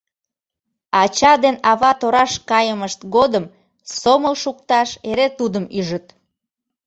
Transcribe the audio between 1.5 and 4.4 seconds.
ава тораш кайымышт годым сомыл